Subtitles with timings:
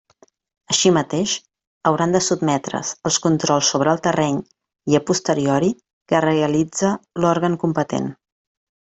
[0.73, 1.33] Així mateix,
[1.89, 4.39] hauran de sotmetre's als controls sobre el terreny
[4.95, 5.71] i a posteriori
[6.13, 6.91] que realitze
[7.23, 8.11] l'òrgan competent.